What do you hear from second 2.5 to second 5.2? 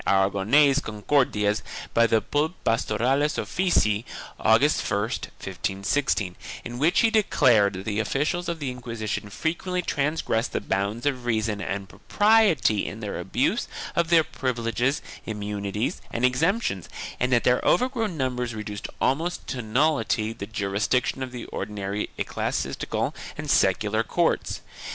Pastoralis officii, August 1,